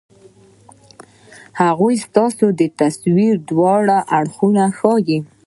هغه 1.61 1.87
تاسو 2.15 2.29
ته 2.39 2.47
د 2.59 2.61
تصوير 2.79 3.33
دواړه 3.49 3.97
اړخونه 4.17 4.63
ښائي 4.77 5.17